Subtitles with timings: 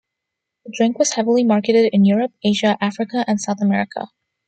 [0.65, 4.07] The drink was heavily marketed in Europe, Asia, Africa and South America.